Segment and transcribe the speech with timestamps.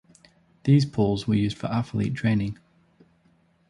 [0.63, 2.57] These pools were used for athlete training.